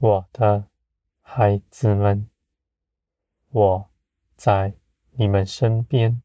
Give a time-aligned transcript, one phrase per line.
[0.00, 0.68] 我的
[1.22, 2.30] 孩子们，
[3.50, 3.90] 我
[4.36, 4.74] 在
[5.10, 6.22] 你们身边，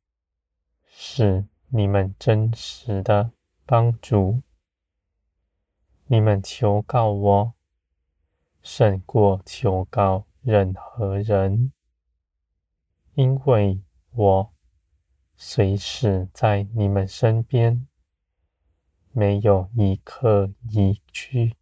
[0.86, 3.32] 是你们真实的
[3.66, 4.44] 帮助。
[6.06, 7.54] 你们求告我，
[8.62, 11.72] 胜过求告任何人，
[13.16, 14.54] 因为我
[15.36, 17.88] 随时在你们身边，
[19.12, 21.56] 没有一刻移居。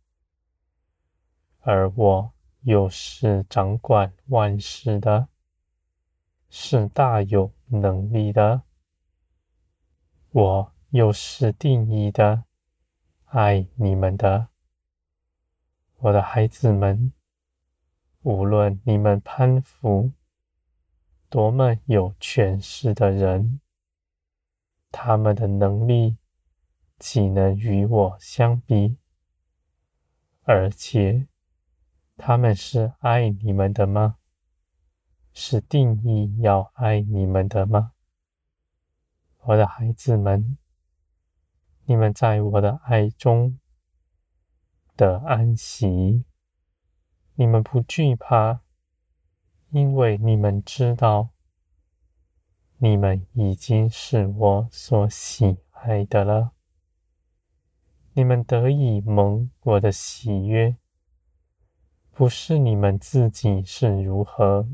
[1.73, 5.29] 而我又是掌管万事的，
[6.49, 8.63] 是大有能力的。
[10.31, 12.43] 我又是定义的，
[13.27, 14.49] 爱你们的，
[15.95, 17.13] 我的孩子们。
[18.23, 20.11] 无论你们攀附
[21.29, 23.61] 多么有权势的人，
[24.91, 26.17] 他们的能力
[26.99, 28.97] 岂能与我相比？
[30.43, 31.29] 而且。
[32.17, 34.17] 他们是爱你们的吗？
[35.33, 37.93] 是定义要爱你们的吗？
[39.43, 40.57] 我的孩子们，
[41.85, 43.59] 你们在我的爱中
[44.95, 46.25] 的安息，
[47.35, 48.61] 你们不惧怕，
[49.69, 51.29] 因为你们知道，
[52.77, 56.51] 你们已经是我所喜爱的了。
[58.13, 60.75] 你们得以蒙我的喜悦。
[62.13, 64.67] 不是你们自己是如何，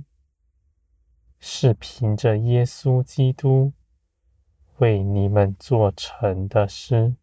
[1.40, 3.74] 是凭着耶稣基督
[4.78, 7.16] 为你们做成的事。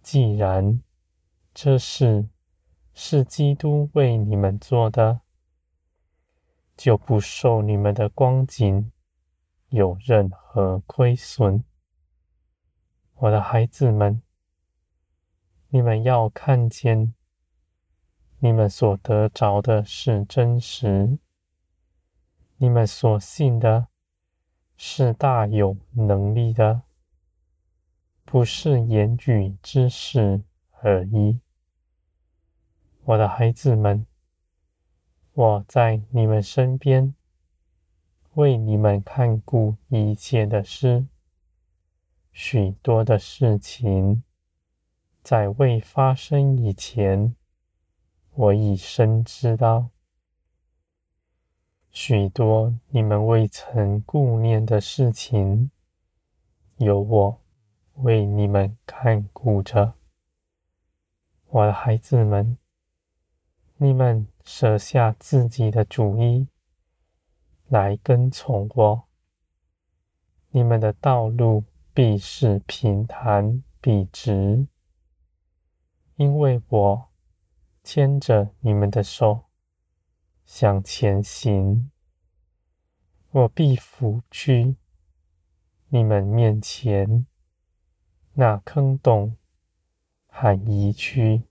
[0.00, 0.80] 既然
[1.52, 2.28] 这事
[2.94, 5.20] 是基督为你们做的，
[6.76, 8.92] 就不受你们的光景
[9.68, 11.64] 有任何亏损。
[13.14, 14.22] 我的孩子们，
[15.68, 17.12] 你们要看见。
[18.42, 21.18] 你们所得着的是真实，
[22.56, 23.88] 你们所信的
[24.78, 26.80] 是大有能力的，
[28.24, 30.40] 不是言语之事
[30.80, 31.40] 而已。
[33.04, 34.06] 我的孩子们，
[35.34, 37.14] 我在你们身边，
[38.36, 41.04] 为你们看顾一切的事，
[42.32, 44.22] 许多的事情，
[45.22, 47.36] 在未发生以前。
[48.40, 49.90] 我已深知道，
[51.90, 55.70] 许多你们未曾顾念的事情，
[56.78, 57.42] 有我
[57.96, 59.92] 为你们看顾着。
[61.48, 62.56] 我的孩子们，
[63.76, 66.48] 你们舍下自己的主意
[67.68, 69.02] 来跟从我，
[70.48, 74.66] 你们的道路必是平坦笔直，
[76.16, 77.09] 因为我。
[77.92, 79.46] 牵着你们的手
[80.44, 81.90] 向前行，
[83.32, 84.76] 我必拂去
[85.88, 87.26] 你们面前
[88.34, 89.36] 那坑洞，
[90.28, 91.48] 和移去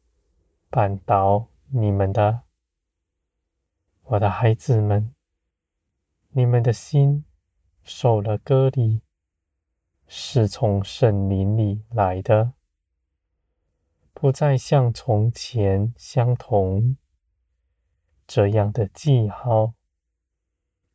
[0.72, 2.44] 绊倒你们的。
[4.04, 5.14] 我的孩子们，
[6.30, 7.26] 你们的心
[7.84, 9.02] 受了割礼，
[10.08, 12.54] 是从圣灵里来的。
[14.22, 16.98] 不再像从前相同，
[18.28, 19.76] 这样的记号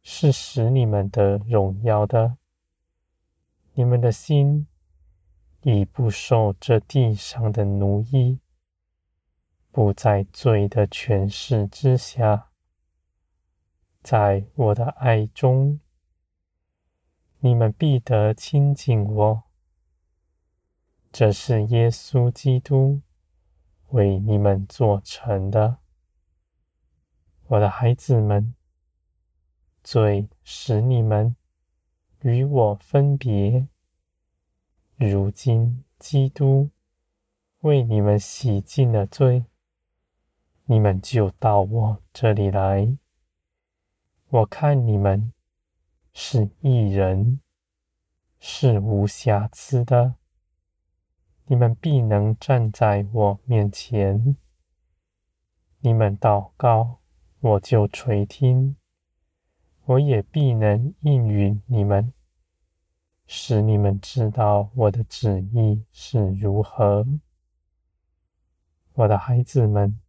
[0.03, 2.37] 是使你们得荣耀的。
[3.73, 4.67] 你们的心
[5.63, 8.41] 已不受这地上的奴役，
[9.73, 12.51] 不在罪的权势之下。
[14.03, 15.81] 在我的爱中，
[17.39, 19.45] 你们必得亲近我。
[21.11, 23.01] 这是耶稣基督。
[23.89, 25.79] 为你们做成的，
[27.47, 28.55] 我的孩子们，
[29.83, 31.37] 罪使你们
[32.21, 33.69] 与我分别。
[34.97, 36.71] 如今基督
[37.61, 39.45] 为你们洗净了罪，
[40.65, 42.97] 你们就到我这里来。
[44.29, 45.33] 我看你们
[46.13, 47.41] 是一人，
[48.41, 50.17] 是无瑕疵的。
[51.47, 54.37] 你们必能站在我面前，
[55.81, 57.01] 你们祷告，
[57.41, 58.77] 我就垂听，
[59.85, 62.15] 我也必能应允你们，
[63.27, 67.07] 使你们知道我的旨意是如何。
[68.95, 70.01] 我的孩子们，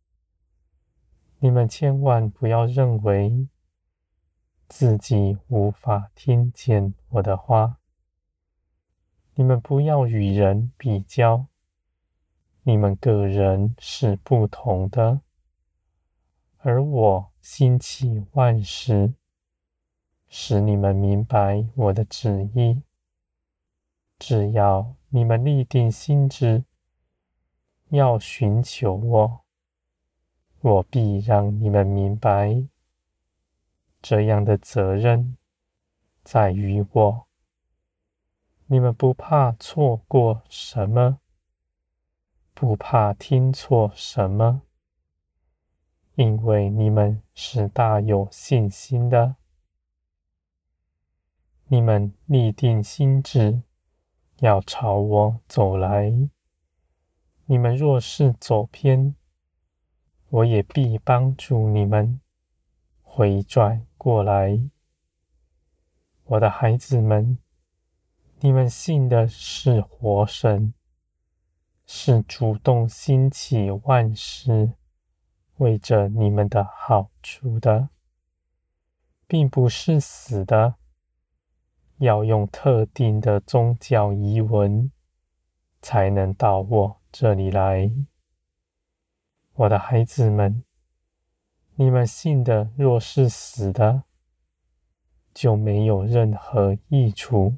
[1.40, 3.50] 你们千万不要认为
[4.70, 7.80] 自己无法听见我的话。
[9.38, 11.48] 你们不要与人比较，
[12.64, 15.20] 你们个人是不同的。
[16.60, 19.14] 而我兴起万事，
[20.30, 22.82] 使你们明白我的旨意。
[24.18, 26.64] 只要你们立定心志，
[27.90, 29.42] 要寻求我，
[30.62, 32.66] 我必让你们明白。
[34.02, 35.36] 这样的责任
[36.24, 37.25] 在于我。
[38.68, 41.20] 你们不怕错过什么，
[42.56, 44.64] 不怕听错什么，
[46.16, 49.36] 因为你们是大有信心的。
[51.68, 53.62] 你们立定心志，
[54.40, 56.12] 要朝我走来。
[57.46, 59.16] 你们若是走偏，
[60.30, 62.20] 我也必帮助你们
[63.04, 64.60] 回转过来。
[66.24, 67.38] 我的孩子们。
[68.42, 70.74] 你们信的是活神，
[71.86, 74.74] 是主动兴起万事，
[75.58, 77.90] 为着你们的好处的，
[79.26, 80.76] 并不是死的。
[82.00, 84.92] 要用特定的宗教仪文，
[85.82, 87.90] 才能到我这里来。
[89.54, 90.66] 我的孩子们，
[91.76, 94.04] 你们信的若是死的，
[95.34, 97.56] 就没有任何益处。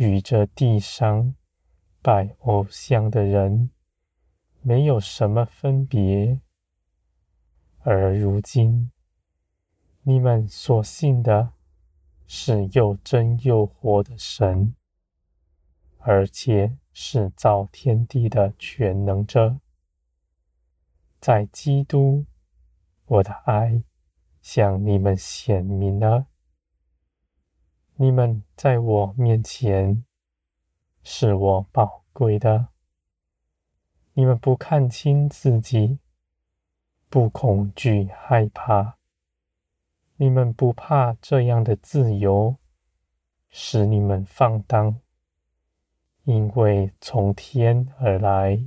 [0.00, 1.34] 与这地上
[2.00, 3.68] 拜偶像的人
[4.62, 6.40] 没有什么分别，
[7.80, 8.90] 而如今
[10.00, 11.52] 你们所信的
[12.26, 14.74] 是又真又活的神，
[15.98, 19.60] 而且是造天地的全能者。
[21.20, 22.24] 在基督，
[23.04, 23.84] 我的爱
[24.40, 26.29] 向你们显明了。
[28.02, 30.06] 你们在我面前
[31.02, 32.68] 是我宝贵的，
[34.14, 35.98] 你们不看清自己，
[37.10, 38.96] 不恐惧害怕，
[40.16, 42.56] 你们不怕这样的自由
[43.50, 44.98] 使你们放荡，
[46.24, 48.64] 因为从天而来，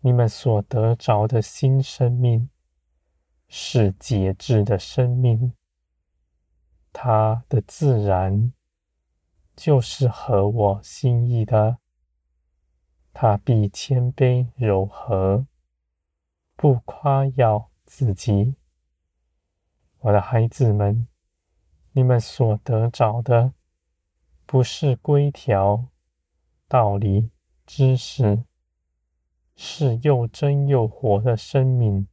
[0.00, 2.50] 你们所得着的新生命
[3.48, 5.54] 是节制的生命。
[6.92, 8.52] 他的自然
[9.54, 11.78] 就是合我心意的，
[13.12, 15.46] 他必谦卑柔和，
[16.56, 18.54] 不夸耀自己。
[20.00, 21.08] 我的孩子们，
[21.92, 23.52] 你们所得着的
[24.46, 25.88] 不是规条、
[26.68, 27.30] 道理、
[27.66, 28.44] 知识，
[29.56, 32.06] 是又真又活的生命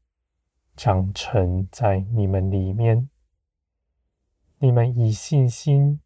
[0.75, 3.09] 长成在你们里面。
[4.65, 6.01] 你们以信心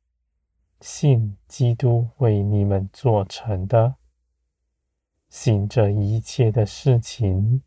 [0.82, 3.96] 信基督为你们做成的，
[5.30, 7.64] 信这一切的事情，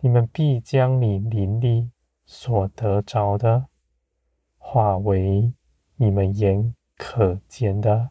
[0.00, 1.90] 你们必将你灵里
[2.26, 3.68] 所得着的
[4.58, 5.54] 化为
[5.96, 8.10] 你们眼可见的。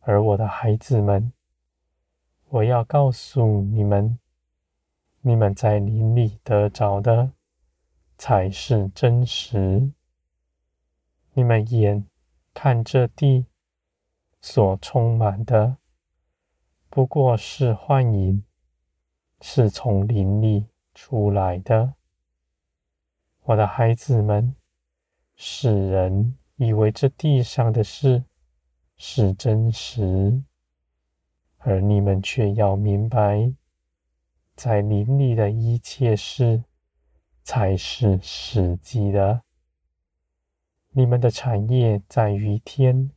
[0.00, 1.32] 而我的孩子们，
[2.50, 4.18] 我要告诉你们，
[5.22, 7.32] 你们在灵里得着的
[8.18, 9.92] 才是真实。
[11.38, 12.06] 你们眼
[12.54, 13.44] 看这地
[14.40, 15.76] 所充满的，
[16.88, 18.42] 不过是幻影，
[19.42, 20.64] 是从林里
[20.94, 21.92] 出来的。
[23.42, 24.56] 我的孩子们，
[25.34, 28.24] 世人以为这地上的事
[28.96, 30.42] 是真实，
[31.58, 33.52] 而你们却要明白，
[34.54, 36.64] 在林里的一切事
[37.42, 39.42] 才是实际的。
[40.98, 43.10] 你们的产业在于天，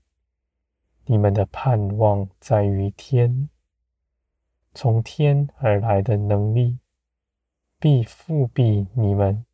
[1.06, 3.48] 你们的盼望在于天。
[4.74, 6.80] 从天而来的能力
[7.80, 9.46] 必复庇你们。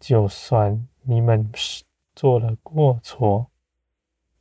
[0.00, 1.48] 就算你们
[2.16, 3.52] 做了过错，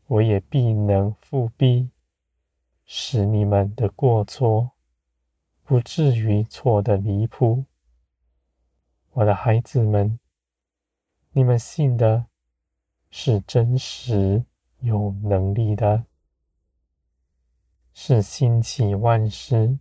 [0.07, 1.91] 我也必能复庇，
[2.83, 4.71] 使你们的过错
[5.63, 7.65] 不至于错得离谱。
[9.11, 10.19] 我的孩子们，
[11.33, 12.25] 你们信的。
[13.17, 14.43] 是真实
[14.81, 16.03] 有能力的，
[17.93, 19.79] 是心起万事，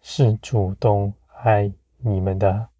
[0.00, 1.12] 是主动
[1.42, 2.71] 爱你们的。